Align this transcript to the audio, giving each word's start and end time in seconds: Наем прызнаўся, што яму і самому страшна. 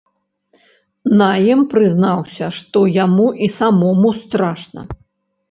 Наем 1.21 1.61
прызнаўся, 1.73 2.49
што 2.61 2.79
яму 3.05 3.27
і 3.49 3.53
самому 3.59 4.09
страшна. 4.23 4.81